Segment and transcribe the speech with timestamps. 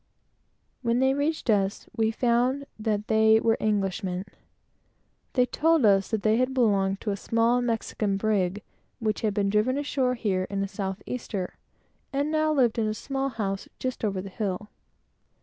[0.81, 4.25] When they came down to us, we found that they were Englishmen, and
[5.33, 8.63] they told us that they had belonged to a small Mexican brig
[8.97, 11.53] which had been driven ashore here in a south easter,
[12.11, 14.71] and now lived in a small house just over the hill.